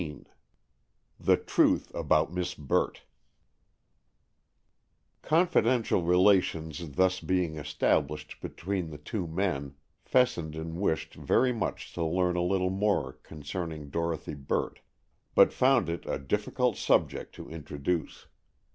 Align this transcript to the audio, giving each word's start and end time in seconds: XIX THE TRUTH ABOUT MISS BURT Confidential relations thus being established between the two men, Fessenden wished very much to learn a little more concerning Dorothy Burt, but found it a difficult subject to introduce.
XIX 0.01 0.19
THE 1.19 1.37
TRUTH 1.37 1.93
ABOUT 1.93 2.33
MISS 2.33 2.55
BURT 2.55 3.03
Confidential 5.21 6.01
relations 6.01 6.93
thus 6.93 7.19
being 7.19 7.55
established 7.55 8.41
between 8.41 8.89
the 8.89 8.97
two 8.97 9.27
men, 9.27 9.75
Fessenden 10.03 10.79
wished 10.79 11.13
very 11.13 11.53
much 11.53 11.93
to 11.93 12.03
learn 12.03 12.35
a 12.35 12.41
little 12.41 12.71
more 12.71 13.19
concerning 13.21 13.91
Dorothy 13.91 14.33
Burt, 14.33 14.79
but 15.35 15.53
found 15.53 15.87
it 15.87 16.07
a 16.07 16.17
difficult 16.17 16.77
subject 16.77 17.35
to 17.35 17.47
introduce. 17.47 18.25